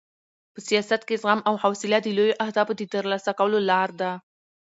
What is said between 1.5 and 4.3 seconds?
حوصله د لویو اهدافو د ترلاسه کولو لار ده.